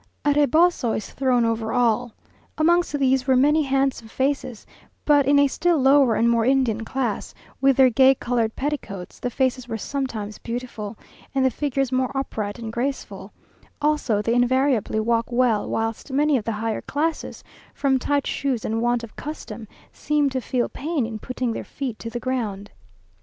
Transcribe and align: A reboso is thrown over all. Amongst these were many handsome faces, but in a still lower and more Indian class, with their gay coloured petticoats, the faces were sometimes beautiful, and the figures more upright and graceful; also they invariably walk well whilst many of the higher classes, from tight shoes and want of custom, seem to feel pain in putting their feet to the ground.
A 0.25 0.33
reboso 0.33 0.93
is 0.97 1.11
thrown 1.13 1.45
over 1.45 1.71
all. 1.71 2.13
Amongst 2.57 2.97
these 2.97 3.27
were 3.27 3.35
many 3.35 3.61
handsome 3.61 4.07
faces, 4.07 4.65
but 5.05 5.27
in 5.27 5.37
a 5.37 5.45
still 5.47 5.77
lower 5.77 6.15
and 6.15 6.27
more 6.27 6.43
Indian 6.43 6.83
class, 6.83 7.35
with 7.61 7.77
their 7.77 7.91
gay 7.91 8.15
coloured 8.15 8.55
petticoats, 8.55 9.19
the 9.19 9.29
faces 9.29 9.67
were 9.67 9.77
sometimes 9.77 10.39
beautiful, 10.39 10.97
and 11.35 11.45
the 11.45 11.51
figures 11.51 11.91
more 11.91 12.09
upright 12.17 12.57
and 12.57 12.73
graceful; 12.73 13.31
also 13.79 14.23
they 14.23 14.33
invariably 14.33 14.99
walk 14.99 15.27
well 15.31 15.69
whilst 15.69 16.11
many 16.11 16.35
of 16.35 16.45
the 16.45 16.53
higher 16.53 16.81
classes, 16.81 17.43
from 17.75 17.99
tight 17.99 18.25
shoes 18.25 18.65
and 18.65 18.81
want 18.81 19.03
of 19.03 19.15
custom, 19.15 19.67
seem 19.93 20.31
to 20.31 20.41
feel 20.41 20.67
pain 20.67 21.05
in 21.05 21.19
putting 21.19 21.53
their 21.53 21.63
feet 21.63 21.99
to 21.99 22.09
the 22.09 22.19
ground. 22.19 22.71